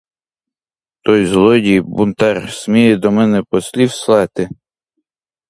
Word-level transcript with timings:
Той 1.03 1.25
злодій, 1.25 1.81
бунтар, 1.81 2.53
сміє 2.53 2.97
до 2.97 3.11
мене 3.11 3.43
послів 3.43 3.91
слати? 3.91 4.49